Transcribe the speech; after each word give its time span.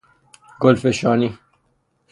گلفشانی 0.59 1.39